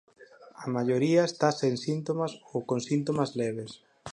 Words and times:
A 0.63 0.65
maioría 0.75 1.21
está 1.29 1.47
sen 1.61 1.75
síntomas 1.85 2.31
ou 2.53 2.59
con 2.69 2.79
síntomas 2.89 3.29
leves. 3.39 3.71